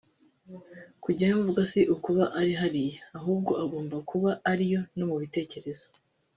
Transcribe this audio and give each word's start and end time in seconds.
kujyayo 1.03 1.35
mvuga 1.41 1.61
si 1.71 1.79
ukuba 1.95 2.23
uri 2.39 2.53
hariya 2.61 3.01
ahubwo 3.17 3.51
ugomba 3.63 3.97
kuba 4.09 4.31
uriyo 4.51 4.79
no 4.97 5.05
mu 5.09 5.15
bitekerezo 5.21 5.85